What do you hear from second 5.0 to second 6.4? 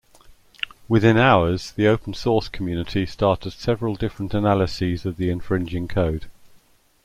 of the infringing code.